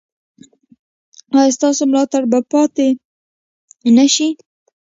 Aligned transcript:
ایا 1.37 1.53
ستاسو 1.57 1.81
ملاتړ 1.91 2.23
به 2.31 2.39
پاتې 2.51 2.87
نه 3.95 4.05
شي؟ 4.13 4.27